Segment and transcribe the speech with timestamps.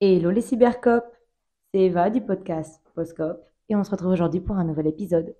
[0.00, 1.12] Hello les cybercopes,
[1.74, 5.34] c'est Eva du podcast Postcop et on se retrouve aujourd'hui pour un nouvel épisode.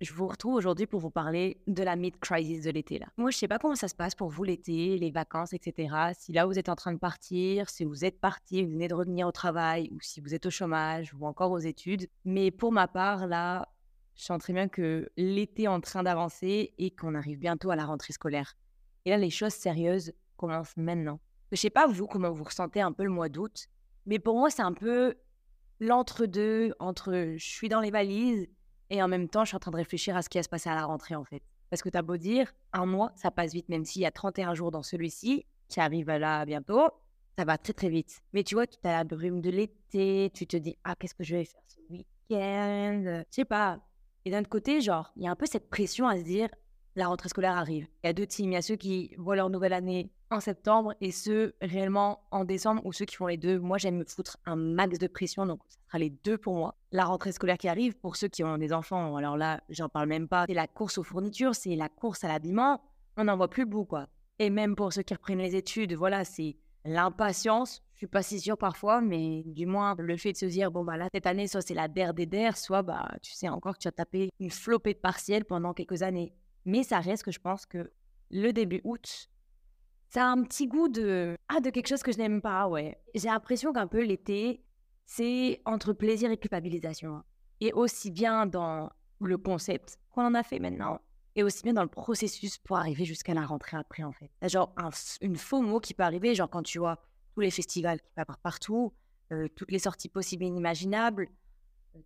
[0.00, 2.98] Je vous retrouve aujourd'hui pour vous parler de la mid-crisis de l'été.
[2.98, 3.08] là.
[3.18, 5.94] Moi, je sais pas comment ça se passe pour vous l'été, les vacances, etc.
[6.18, 8.94] Si là, vous êtes en train de partir, si vous êtes parti, vous venez de
[8.94, 12.08] revenir au travail, ou si vous êtes au chômage, ou encore aux études.
[12.24, 13.68] Mais pour ma part, là,
[14.14, 17.76] je sens très bien que l'été est en train d'avancer et qu'on arrive bientôt à
[17.76, 18.56] la rentrée scolaire.
[19.06, 21.20] Et là, les choses sérieuses commencent maintenant.
[21.52, 23.68] Je sais pas, vous, comment vous ressentez un peu le mois d'août,
[24.04, 25.14] mais pour moi, c'est un peu
[25.78, 28.48] l'entre-deux entre je suis dans les valises
[28.90, 30.48] et en même temps, je suis en train de réfléchir à ce qui va se
[30.48, 31.42] passer à la rentrée, en fait.
[31.70, 34.10] Parce que tu as beau dire, un mois, ça passe vite, même s'il y a
[34.10, 36.88] 31 jours dans celui-ci, qui arrive là bientôt,
[37.38, 38.20] ça va très très vite.
[38.32, 41.24] Mais tu vois, tu as la brume de l'été, tu te dis, ah, qu'est-ce que
[41.24, 43.02] je vais faire ce week-end?
[43.04, 43.78] Je sais pas.
[44.24, 46.48] Et d'un autre côté, genre, il y a un peu cette pression à se dire,
[46.96, 47.86] la rentrée scolaire arrive.
[48.02, 48.50] Il y a deux teams.
[48.50, 52.44] Il y a ceux qui voient leur nouvelle année en septembre et ceux réellement en
[52.44, 53.58] décembre ou ceux qui font les deux.
[53.58, 56.74] Moi, j'aime me foutre un max de pression, donc ce sera les deux pour moi.
[56.90, 60.08] La rentrée scolaire qui arrive, pour ceux qui ont des enfants, alors là, j'en parle
[60.08, 60.46] même pas.
[60.48, 62.80] C'est la course aux fournitures, c'est la course à l'habillement.
[63.16, 64.08] On n'en voit plus le bout, quoi.
[64.38, 67.82] Et même pour ceux qui reprennent les études, voilà, c'est l'impatience.
[67.94, 70.84] Je suis pas si sûre parfois, mais du moins le fait de se dire bon
[70.84, 73.74] bah là cette année soit c'est la der des der, soit bah tu sais encore
[73.74, 76.34] que tu as tapé une flopée de partiels pendant quelques années.
[76.66, 77.90] Mais ça reste que je pense que
[78.30, 79.30] le début août,
[80.10, 83.00] ça a un petit goût de ah de quelque chose que je n'aime pas, ouais.
[83.14, 84.62] J'ai l'impression qu'un peu l'été,
[85.04, 87.16] c'est entre plaisir et culpabilisation.
[87.16, 87.24] hein.
[87.60, 91.00] Et aussi bien dans le concept qu'on en a fait maintenant,
[91.36, 94.30] et aussi bien dans le processus pour arriver jusqu'à la rentrée après, en fait.
[94.42, 96.98] Genre un une faux mot qui peut arriver, genre quand tu vois
[97.34, 98.92] tous les festivals qui passent partout,
[99.32, 101.28] euh, toutes les sorties possibles et inimaginables,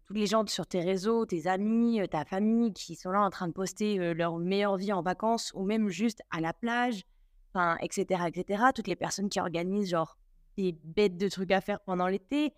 [0.06, 3.30] tous les gens sur tes réseaux, tes amis, euh, ta famille qui sont là en
[3.30, 7.04] train de poster euh, leur meilleure vie en vacances ou même juste à la plage,
[7.52, 8.64] enfin, etc., etc.
[8.74, 10.16] Toutes les personnes qui organisent genre
[10.56, 12.52] des bêtes de trucs à faire pendant l'été,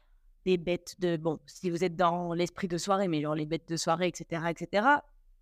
[0.45, 3.69] des bêtes de, bon, si vous êtes dans l'esprit de soirée, mais genre les bêtes
[3.69, 4.87] de soirée, etc., etc.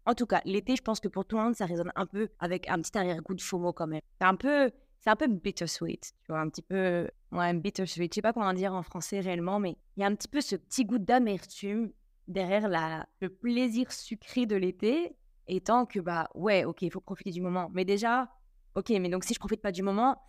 [0.06, 2.28] En tout cas, l'été, je pense que pour tout le monde, ça résonne un peu
[2.38, 4.00] avec un petit arrière-goût de FOMO quand même.
[4.20, 4.70] C'est un peu,
[5.00, 8.12] c'est un peu bittersweet, tu vois, un petit peu, ouais, bittersweet.
[8.12, 10.40] Je sais pas comment dire en français réellement, mais il y a un petit peu
[10.40, 11.90] ce petit goût d'amertume
[12.28, 15.16] derrière la, le plaisir sucré de l'été,
[15.48, 17.70] étant que, bah, ouais, ok, il faut profiter du moment.
[17.72, 18.30] Mais déjà,
[18.74, 20.20] ok, mais donc si je profite pas du moment,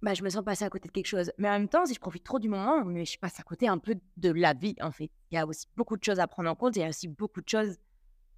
[0.00, 1.32] bah, je me sens passer à côté de quelque chose.
[1.36, 3.66] Mais en même temps, si je profite trop du moment, mais je passe à côté
[3.66, 5.10] un peu de la vie, en fait.
[5.32, 7.08] Il y a aussi beaucoup de choses à prendre en compte, il y a aussi
[7.08, 7.76] beaucoup de choses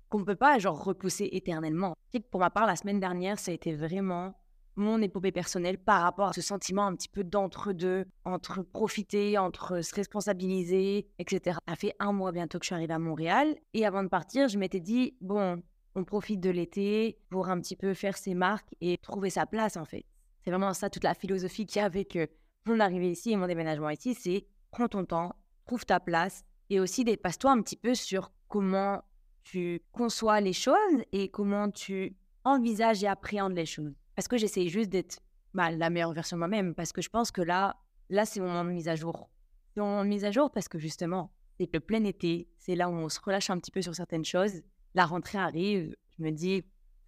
[0.08, 1.94] qu'on ne peut pas, genre, repousser éternellement.
[2.30, 4.34] Pour ma part, la semaine dernière, ça a été vraiment
[4.78, 9.82] mon épopée personnelle par rapport à ce sentiment un petit peu d'entre-deux, entre profiter, entre
[9.82, 11.58] se responsabiliser, etc.
[11.68, 13.56] Ça fait un mois bientôt que je suis arrivée à Montréal.
[13.74, 15.62] Et avant de partir, je m'étais dit, bon,
[15.94, 19.76] on profite de l'été pour un petit peu faire ses marques et trouver sa place,
[19.76, 20.04] en fait.
[20.44, 22.26] C'est vraiment ça, toute la philosophie qu'il y a avec euh,
[22.66, 25.34] mon arrivée ici et mon déménagement ici, c'est prends ton temps,
[25.66, 29.02] trouve ta place et aussi dépasse-toi un petit peu sur comment
[29.42, 33.94] tu conçois les choses et comment tu envisages et appréhendes les choses.
[34.18, 35.20] Parce que j'essaye juste d'être
[35.54, 37.76] bah, la meilleure version de moi-même, parce que je pense que là,
[38.10, 39.30] là c'est mon moment de mise à jour.
[39.72, 42.74] C'est mon moment de mise à jour parce que justement, c'est le plein été, c'est
[42.74, 44.62] là où on se relâche un petit peu sur certaines choses.
[44.96, 46.64] La rentrée arrive, je me dis,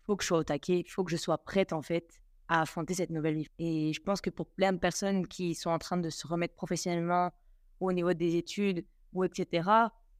[0.06, 2.94] faut que je sois au taquet, faut que je sois prête en fait à affronter
[2.94, 3.48] cette nouvelle vie.
[3.59, 6.54] Et je pense que pour plein de personnes qui sont en train de se remettre
[6.54, 7.32] professionnellement
[7.81, 9.69] ou au niveau des études ou etc.,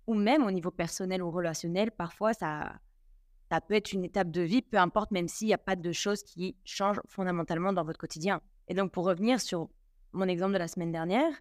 [0.09, 2.81] ou même au niveau personnel ou relationnel, parfois ça,
[3.51, 5.93] ça peut être une étape de vie, peu importe, même s'il n'y a pas de
[5.93, 8.41] choses qui changent fondamentalement dans votre quotidien.
[8.69, 9.69] Et donc pour revenir sur
[10.13, 11.33] mon exemple de la semaine dernière,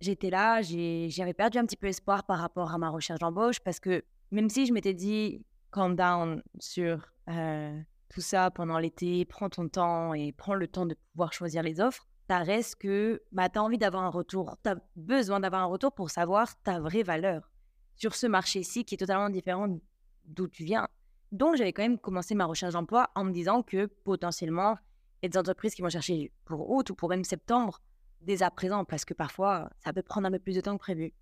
[0.00, 3.80] j'étais là, j'avais perdu un petit peu espoir par rapport à ma recherche d'embauche parce
[3.80, 9.50] que même si je m'étais dit calm down sur euh, tout ça pendant l'été, prends
[9.50, 13.50] ton temps et prends le temps de pouvoir choisir les offres, ça reste que bah,
[13.50, 16.80] tu as envie d'avoir un retour, tu as besoin d'avoir un retour pour savoir ta
[16.80, 17.50] vraie valeur
[17.94, 19.78] sur ce marché-ci qui est totalement différent
[20.24, 20.88] d'où tu viens.
[21.32, 24.76] Donc j'avais quand même commencé ma recherche d'emploi en me disant que potentiellement,
[25.20, 27.80] il y a des entreprises qui vont chercher pour août ou pour même septembre
[28.20, 30.82] dès à présent parce que parfois, ça peut prendre un peu plus de temps que
[30.82, 31.12] prévu.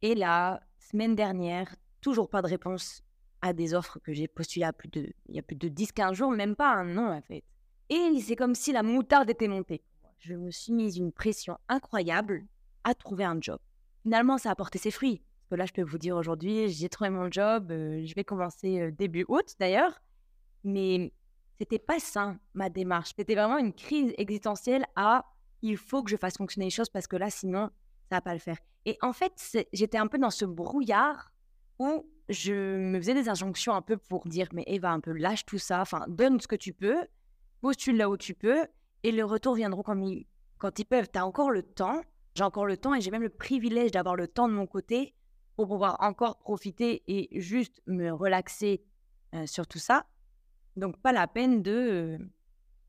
[0.00, 3.02] Et la semaine dernière, toujours pas de réponse
[3.40, 6.14] à des offres que j'ai postulées à plus de, il y a plus de 10-15
[6.14, 7.44] jours, même pas un an en fait.
[7.88, 9.82] Et c'est comme si la moutarde était montée.
[10.18, 12.46] Je me suis mise une pression incroyable
[12.84, 13.58] à trouver un job.
[14.02, 15.22] Finalement, ça a porté ses fruits.
[15.56, 18.90] Là, je peux vous dire aujourd'hui, j'ai trouvé mon job, euh, je vais commencer euh,
[18.90, 20.00] début août d'ailleurs.
[20.64, 21.12] Mais
[21.58, 23.12] c'était pas sain, ma démarche.
[23.16, 25.26] C'était vraiment une crise existentielle à
[25.60, 27.70] il faut que je fasse fonctionner les choses parce que là, sinon,
[28.08, 28.58] ça va pas le faire.
[28.84, 29.32] Et en fait,
[29.72, 31.32] j'étais un peu dans ce brouillard
[31.78, 35.44] où je me faisais des injonctions un peu pour dire, mais Eva, un peu lâche
[35.44, 37.06] tout ça, enfin, donne ce que tu peux.
[37.60, 38.66] postule là où tu peux
[39.02, 40.26] et les retours viendront quand ils,
[40.58, 41.08] quand ils peuvent.
[41.12, 42.00] Tu as encore le temps.
[42.34, 45.14] J'ai encore le temps et j'ai même le privilège d'avoir le temps de mon côté
[45.56, 48.82] pour pouvoir encore profiter et juste me relaxer
[49.34, 50.06] euh, sur tout ça.
[50.76, 52.18] Donc, pas la peine de,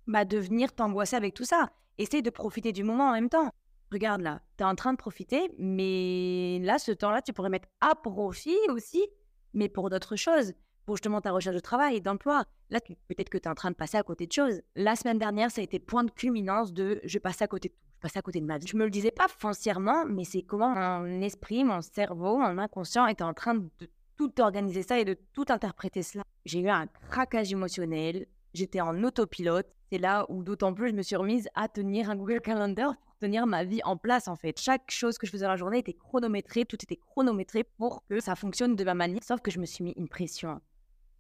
[0.07, 1.71] bah, de venir t'angoisser avec tout ça.
[1.98, 3.51] Essaye de profiter du moment en même temps.
[3.92, 7.68] Regarde là, tu es en train de profiter, mais là, ce temps-là, tu pourrais mettre
[7.81, 9.06] à profit aussi,
[9.54, 10.54] mais pour d'autres choses
[10.86, 12.44] pour justement ta recherche de travail d'emploi.
[12.69, 14.62] Là, peut-être que tu es en train de passer à côté de choses.
[14.75, 17.74] La semaine dernière, ça a été point de culminance de je passe à côté de
[17.74, 17.80] tout.
[18.03, 18.67] Je passe à côté de ma vie.
[18.67, 23.07] Je me le disais pas foncièrement, mais c'est comment mon esprit, mon cerveau, mon inconscient
[23.07, 23.69] était en train de
[24.17, 26.25] tout organiser ça et de tout interpréter cela.
[26.44, 28.27] J'ai eu un craquage émotionnel.
[28.53, 29.67] J'étais en autopilote.
[29.89, 33.15] C'est là où d'autant plus je me suis remise à tenir un Google Calendar pour
[33.19, 34.59] tenir ma vie en place en fait.
[34.59, 38.19] Chaque chose que je faisais dans la journée était chronométrée, tout était chronométré pour que
[38.19, 39.23] ça fonctionne de ma manière.
[39.23, 40.59] Sauf que je me suis mis une pression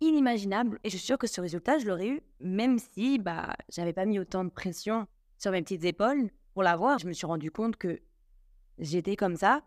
[0.01, 0.81] inimaginable.
[0.83, 4.03] Et je suis sûre que ce résultat, je l'aurais eu, même si bah, j'avais pas
[4.03, 5.07] mis autant de pression
[5.37, 6.99] sur mes petites épaules pour l'avoir.
[6.99, 7.99] Je me suis rendu compte que
[8.77, 9.63] j'étais comme ça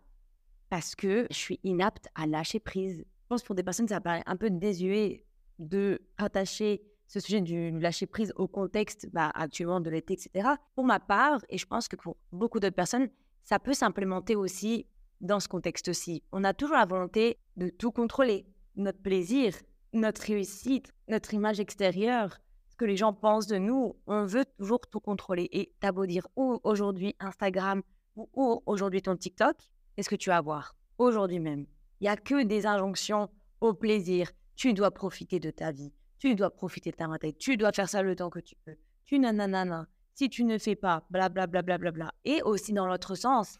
[0.69, 2.99] parce que je suis inapte à lâcher prise.
[2.99, 5.25] Je pense que pour des personnes, ça paraît un peu désuet
[5.59, 10.49] de rattacher ce sujet du lâcher prise au contexte bah, actuellement de l'été, etc.
[10.75, 13.09] Pour ma part, et je pense que pour beaucoup d'autres personnes,
[13.43, 14.87] ça peut s'implémenter aussi
[15.21, 16.23] dans ce contexte-ci.
[16.31, 18.45] On a toujours la volonté de tout contrôler,
[18.75, 19.53] notre plaisir,
[19.93, 22.37] notre réussite, notre image extérieure,
[22.77, 25.49] que les gens pensent de nous, on veut toujours tout contrôler.
[25.51, 27.81] Et t'as beau dire ou aujourd'hui Instagram
[28.15, 29.57] ou, aujourd'hui ton TikTok,
[29.95, 30.75] qu'est-ce que tu vas voir?
[30.97, 31.65] Aujourd'hui même
[31.99, 33.29] Il n'y a que des injonctions
[33.61, 34.31] au plaisir.
[34.55, 35.93] Tu dois profiter de ta vie.
[36.19, 37.29] Tu dois profiter de ta matin.
[37.37, 38.75] Tu dois faire ça le temps que tu peux.
[39.05, 39.87] Tu nanana.
[40.13, 41.61] Si tu ne fais pas, blablabla.
[41.61, 43.59] Bla, bla, bla, Et aussi dans l'autre sens,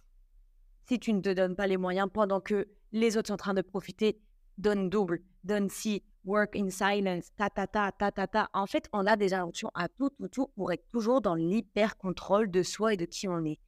[0.88, 3.54] si tu ne te donnes pas les moyens pendant que les autres sont en train
[3.54, 4.20] de profiter,
[4.58, 8.50] donne double, donne si, work in silence, ta ta ta ta ta ta.
[8.54, 12.52] En fait, on a des injonctions à tout, tout, tout pour être toujours dans l'hyper-contrôle
[12.52, 13.60] de soi et de qui on est.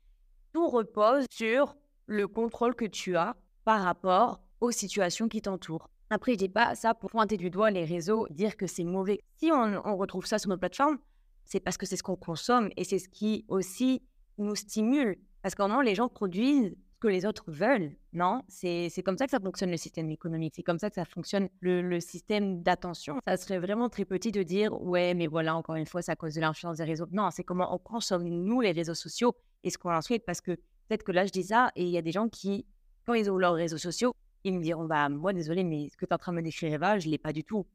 [0.53, 1.75] Tout repose sur
[2.05, 5.89] le contrôle que tu as par rapport aux situations qui t'entourent.
[6.09, 9.21] Après, je dis pas ça pour pointer du doigt les réseaux, dire que c'est mauvais.
[9.37, 10.97] Si on, retrouve ça sur nos plateformes,
[11.45, 14.01] c'est parce que c'est ce qu'on consomme et c'est ce qui aussi
[14.37, 15.17] nous stimule.
[15.41, 17.91] Parce qu'en les gens produisent que les autres veulent.
[18.13, 20.53] Non, c'est comme ça que ça fonctionne le système économique.
[20.55, 23.19] C'est comme ça que ça fonctionne le, système d'attention.
[23.27, 26.15] Ça serait vraiment très petit de dire ouais, mais voilà, encore une fois, c'est à
[26.15, 27.07] cause de l'influence des réseaux.
[27.11, 30.25] Non, c'est comment on consomme nous les réseaux sociaux et ce qu'on en souhaite.
[30.25, 32.65] Parce que peut-être que là, je dis ça et il y a des gens qui,
[33.05, 36.05] quand ils ont leurs réseaux sociaux, ils me diront bah moi désolé, mais ce que
[36.05, 37.65] tu es en train de me décrire Eva, je l'ai pas du tout.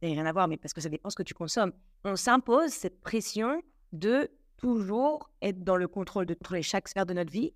[0.00, 1.72] Ça n'a rien à voir, mais parce que ça dépend ce que tu consommes.
[2.04, 3.62] On s'impose cette pression
[3.92, 7.52] de toujours être dans le contrôle de chaque sphère de notre vie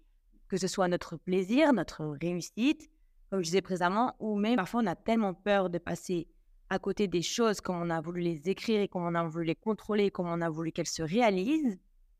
[0.55, 2.89] que ce soit notre plaisir, notre réussite,
[3.29, 6.29] comme je disais précédemment, ou même parfois on a tellement peur de passer
[6.71, 9.47] à côté des choses comme on a voulu les écrire et comme on a voulu
[9.47, 11.77] les contrôler, comme on a voulu qu'elles se réalisent,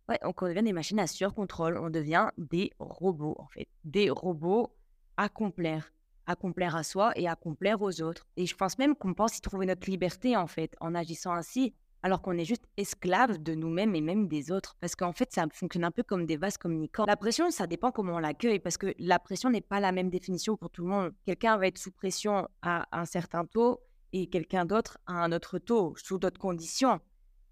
[0.09, 4.75] ouais, on devient des machines à surcontrôle, on devient des robots en fait, des robots
[5.17, 5.93] à complaire,
[6.27, 8.27] à complaire à soi et à complaire aux autres.
[8.37, 11.73] Et je pense même qu'on pense y trouver notre liberté en fait en agissant ainsi
[12.05, 14.77] alors qu'on est juste esclave de nous-mêmes et même des autres.
[14.79, 17.07] Parce qu'en fait, ça fonctionne un peu comme des vases communicants.
[17.07, 20.11] La pression, ça dépend comment on l'accueille, parce que la pression n'est pas la même
[20.11, 21.15] définition pour tout le monde.
[21.25, 23.81] Quelqu'un va être sous pression à un certain taux
[24.13, 27.01] et quelqu'un d'autre à un autre taux, sous d'autres conditions.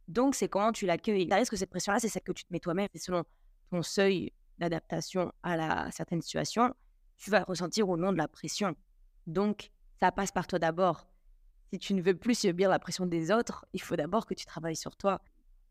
[0.06, 1.28] Donc, c'est comment tu l'accueilles.
[1.31, 2.88] Ça risque que cette pression-là, c'est celle que tu te mets toi-même.
[2.93, 3.25] C'est selon
[3.70, 6.74] ton seuil d'adaptation à la certaine situation,
[7.17, 8.76] tu vas ressentir au nom de la pression.
[9.26, 11.06] Donc, ça passe par toi d'abord
[11.72, 14.44] si tu ne veux plus subir la pression des autres, il faut d'abord que tu
[14.44, 15.22] travailles sur toi.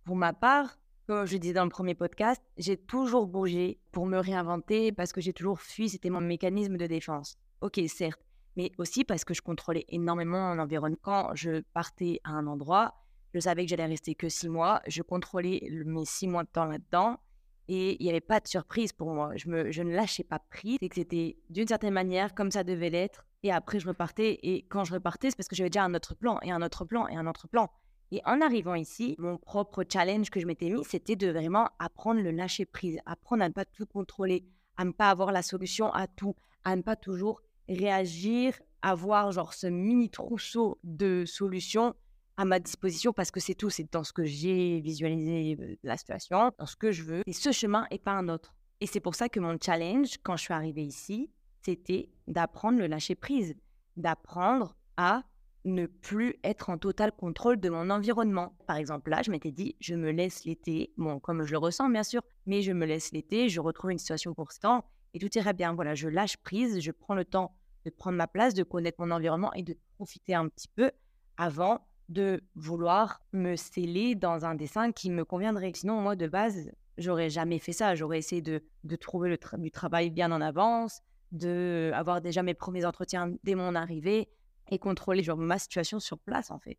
[0.04, 4.18] Pour ma part, comme je disais dans le premier podcast, j'ai toujours bougé pour me
[4.18, 7.38] réinventer parce que j'ai toujours fui, c'était mon mécanisme de défense.
[7.62, 8.20] Ok, certes,
[8.56, 10.98] mais aussi parce que je contrôlais énormément mon environnement.
[11.04, 12.96] Quand je partais à un endroit,
[13.36, 16.66] je savais que j'allais rester que six mois, je contrôlais mes six mois de temps
[16.66, 17.20] là-dedans
[17.68, 19.34] et il n'y avait pas de surprise pour moi.
[19.36, 23.28] Je, ne lâchais pas prise, et que c'était d'une certaine manière comme ça devait l'être
[23.44, 24.40] et après, je repartais.
[24.44, 26.86] Et quand je repartais, c'est parce que j'avais déjà un autre plan, et un autre
[26.86, 27.70] plan, et un autre plan.
[28.12, 32.22] Et en arrivant ici, mon propre challenge que je m'étais mis, c'était de vraiment apprendre
[32.22, 34.46] le lâcher prise, apprendre à ne pas tout contrôler,
[34.76, 39.54] à ne pas avoir la solution à tout, à ne pas toujours réagir, avoir genre
[39.54, 41.96] ce mini trousseau de solutions
[42.36, 45.96] à ma disposition parce que c'est tout, c'est dans ce que j'ai visualisé euh, la
[45.96, 47.22] situation, dans ce que je veux.
[47.28, 48.54] Et ce chemin et pas un autre.
[48.82, 51.30] Et c'est pour ça que mon challenge, quand je suis arrivée ici,
[51.64, 53.56] c'était d'apprendre le lâcher prise,
[53.98, 55.24] d'apprendre à
[55.64, 58.56] ne plus être en total contrôle de mon environnement.
[58.66, 61.90] Par exemple, là, je m'étais dit, je me laisse l'été, bon, comme je le ressens,
[61.90, 65.54] bien sûr, mais je me laisse l'été, je retrouve une situation temps, et tout irait
[65.54, 65.74] bien.
[65.74, 69.12] Voilà, je lâche prise, je prends le temps de prendre ma place, de connaître mon
[69.12, 70.92] environnement et de profiter un petit peu
[71.38, 75.72] avant de vouloir me sceller dans un dessin qui me conviendrait.
[75.76, 77.96] Sinon, moi, de base, j'aurais jamais fait ça.
[77.96, 82.54] J'aurais essayé de, de trouver le du travail bien en avance, de avoir déjà mes
[82.54, 84.30] premiers entretiens dès mon arrivée
[84.70, 86.78] et contrôler genre, ma situation sur place, en fait.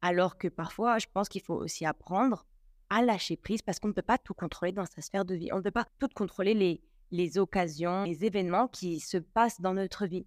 [0.00, 2.46] Alors que parfois, je pense qu'il faut aussi apprendre
[2.90, 5.50] à lâcher prise parce qu'on ne peut pas tout contrôler dans sa sphère de vie.
[5.52, 9.74] On ne peut pas tout contrôler les, les occasions, les événements qui se passent dans
[9.74, 10.26] notre vie.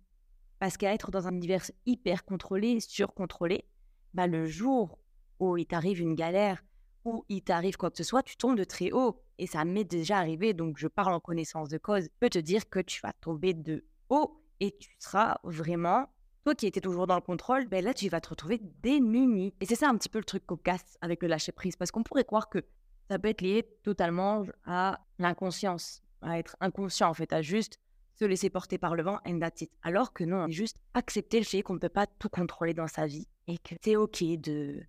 [0.59, 3.65] Parce qu'à être dans un univers hyper contrôlé, surcontrôlé,
[4.13, 4.97] bah, le jour
[5.39, 6.63] où il t'arrive une galère,
[7.07, 9.21] ou il t'arrive quoi que ce soit, tu tombes de très haut.
[9.39, 12.03] Et ça m'est déjà arrivé, donc je parle en connaissance de cause.
[12.03, 16.07] Je peux te dire que tu vas tomber de haut et tu seras vraiment,
[16.43, 19.53] toi qui étais toujours dans le contrôle, ben là tu vas te retrouver démuni.
[19.61, 22.03] Et c'est ça un petit peu le truc cocasse avec le lâcher prise, parce qu'on
[22.03, 22.65] pourrait croire que
[23.09, 27.79] ça peut être lié totalement à l'inconscience, à être inconscient en fait, à juste
[28.19, 29.71] se laisser porter par le vent and that's it.
[29.83, 33.05] Alors que non, juste accepter le fait qu'on ne peut pas tout contrôler dans sa
[33.05, 34.81] vie et que c'est ok de,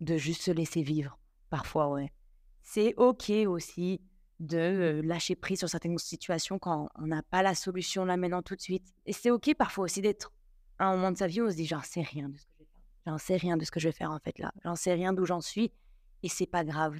[0.00, 1.18] de juste se laisser vivre.
[1.54, 2.10] Parfois, ouais.
[2.64, 4.00] C'est ok aussi
[4.40, 8.42] de euh, lâcher prise sur certaines situations quand on n'a pas la solution là maintenant
[8.42, 8.92] tout de suite.
[9.06, 10.32] Et c'est ok parfois aussi d'être
[10.80, 12.44] à un moment de sa vie où on se dit j'en sais rien de ce
[12.44, 12.82] que je vais faire.
[13.06, 14.52] J'en sais rien de ce que je vais faire en fait là.
[14.64, 15.70] J'en sais rien d'où j'en suis
[16.24, 16.98] et c'est pas grave.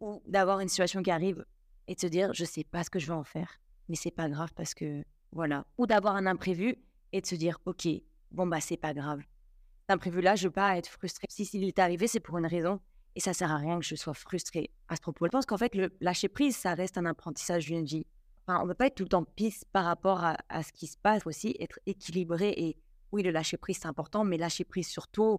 [0.00, 1.46] Ou d'avoir une situation qui arrive
[1.88, 4.10] et de se dire je sais pas ce que je vais en faire, mais c'est
[4.10, 5.64] pas grave parce que voilà.
[5.78, 6.76] Ou d'avoir un imprévu
[7.12, 7.88] et de se dire ok
[8.30, 9.22] bon bah c'est pas grave.
[9.80, 11.28] Cet imprévu là je veux pas être frustrée.
[11.30, 12.78] Si s'il est arrivé c'est pour une raison
[13.16, 15.24] et ça sert à rien que je sois frustrée à ce propos.
[15.24, 18.06] Je pense qu'en fait, le lâcher prise, ça reste un apprentissage d'une vie.
[18.46, 20.86] Enfin, on ne peut pas être tout le temps pisse par rapport à, ce qui
[20.86, 22.50] se passe aussi, être équilibré.
[22.50, 22.76] Et
[23.10, 25.38] oui, le lâcher prise, c'est important, mais lâcher prise surtout,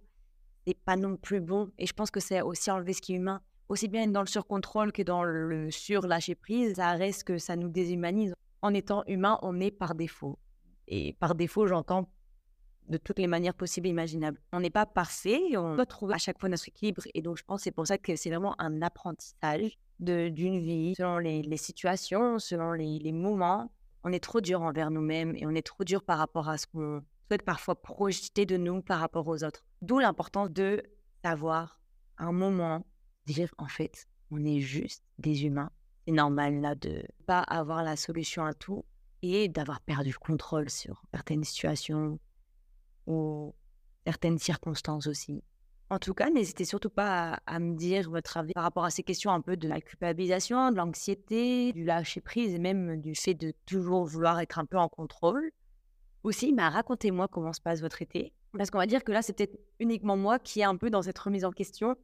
[0.66, 1.70] c'est pas non plus bon.
[1.78, 3.40] Et je pense que c'est aussi enlever ce qui est humain.
[3.68, 7.68] Aussi bien dans le surcontrôle que dans le sur-lâcher prise, ça reste que ça nous
[7.68, 8.34] déshumanise.
[8.60, 10.36] En étant humain, on est par défaut.
[10.88, 12.10] Et par défaut, j'entends
[12.88, 14.40] de toutes les manières possibles et imaginables.
[14.52, 17.02] On n'est pas parfait, on doit trouver à chaque fois notre équilibre.
[17.14, 20.94] Et donc, je pense que c'est pour ça que c'est vraiment un apprentissage d'une vie,
[20.96, 23.70] selon les, situations, selon les, les, moments.
[24.04, 26.66] On est trop dur envers nous-mêmes et on est trop dur par rapport à ce
[26.66, 29.64] qu'on souhaite parfois projeter de nous par rapport aux autres.
[29.82, 30.82] D'où l'importance de
[31.24, 31.80] savoir
[32.16, 32.86] un moment
[33.26, 35.70] dire en fait, on est juste des humains.
[36.06, 38.84] C'est normal là de pas avoir la solution à tout
[39.22, 42.18] et d'avoir perdu le contrôle sur certaines situations,
[44.04, 45.42] certaines circonstances aussi.
[45.90, 49.02] En tout cas, n'hésitez surtout pas à, me dire votre avis par rapport à ces
[49.02, 53.34] questions un peu de la culpabilisation, de l'anxiété, du lâcher prise et même du fait
[53.34, 55.50] de toujours vouloir être un peu en contrôle.
[56.24, 58.34] Aussi, bah, racontez-moi comment se passe votre été.
[58.56, 61.02] Parce qu'on va dire que là, c'est peut-être uniquement moi qui est un peu dans
[61.02, 61.96] cette remise en question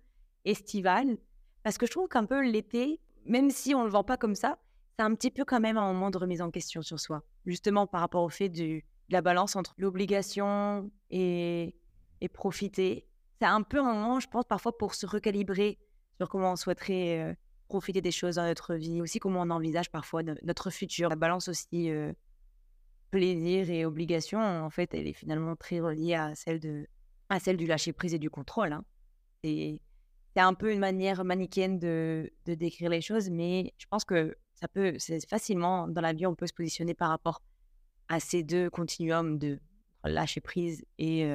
[0.47, 1.19] estivale.
[1.63, 4.35] Parce que je trouve qu'un peu l'été, même si on ne le vend pas comme
[4.35, 4.59] ça,
[4.97, 7.23] c'est un petit peu quand même un moment de remise en question sur soi.
[7.45, 11.75] Justement par rapport au fait du, la balance entre l'obligation et,
[12.21, 13.07] et profiter.
[13.41, 15.79] C'est un peu un moment, je pense, parfois pour se recalibrer
[16.17, 17.35] sur comment on souhaiterait euh,
[17.69, 21.09] profiter des choses dans notre vie, aussi comment on envisage parfois notre futur.
[21.09, 22.13] La balance aussi euh,
[23.11, 26.87] plaisir et obligation, en fait, elle est finalement très reliée à celle, de,
[27.29, 28.73] à celle du lâcher-prise et du contrôle.
[28.73, 28.85] Hein.
[29.43, 29.81] Et
[30.35, 34.37] c'est un peu une manière manichéenne de, de décrire les choses, mais je pense que
[34.55, 37.43] ça peut, c'est facilement, dans la vie, on peut se positionner par rapport
[38.09, 39.61] à ces deux continuums de
[40.05, 41.27] lâcher prise et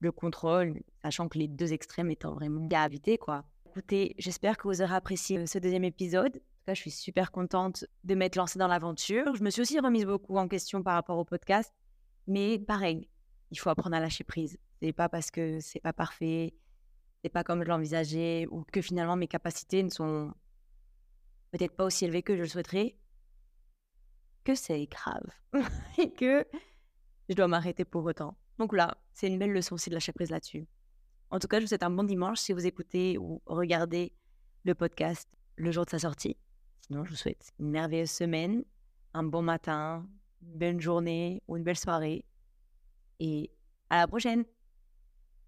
[0.00, 3.44] le contrôle, sachant que les deux extrêmes étant vraiment à éviter, quoi.
[3.66, 6.36] Écoutez, j'espère que vous aurez apprécié ce deuxième épisode.
[6.36, 9.36] En tout cas, je suis super contente de m'être lancée dans l'aventure.
[9.36, 11.72] Je me suis aussi remise beaucoup en question par rapport au podcast,
[12.26, 13.08] mais pareil,
[13.52, 14.58] il faut apprendre à lâcher prise.
[14.82, 16.54] C'est pas parce que c'est pas parfait,
[17.22, 20.32] c'est pas comme je l'envisageais, ou que finalement mes capacités ne sont
[21.52, 22.96] peut-être pas aussi élevées que je le souhaiterais,
[24.50, 25.30] que c'est grave
[25.98, 26.44] et que
[27.28, 28.36] je dois m'arrêter pour autant.
[28.58, 30.66] Donc là, c'est une belle leçon aussi de lâcher prise là-dessus.
[31.30, 34.12] En tout cas, je vous souhaite un bon dimanche si vous écoutez ou regardez
[34.64, 36.36] le podcast le jour de sa sortie.
[36.80, 38.64] Sinon, je vous souhaite une merveilleuse semaine,
[39.14, 40.04] un bon matin,
[40.42, 42.24] une belle journée ou une belle soirée.
[43.20, 43.52] Et
[43.88, 44.44] à la prochaine.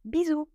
[0.05, 0.49] Bisous